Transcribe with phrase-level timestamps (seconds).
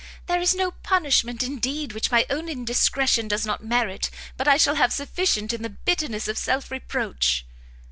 [0.25, 4.73] there is no punishment, indeed, which my own indiscretion does not merit, but I shall
[4.73, 7.45] have sufficient in the bitterness of self reproach!"